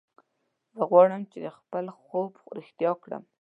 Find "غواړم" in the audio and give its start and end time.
0.89-1.21